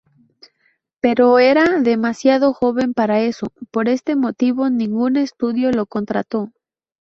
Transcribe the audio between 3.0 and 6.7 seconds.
eso, por ese motivo ningún estudio lo contrató.